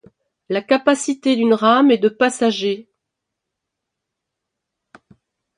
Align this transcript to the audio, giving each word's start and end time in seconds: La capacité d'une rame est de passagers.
La 0.49 0.63
capacité 0.63 1.35
d'une 1.35 1.53
rame 1.53 1.91
est 1.91 1.99
de 1.99 2.09
passagers. 2.09 2.89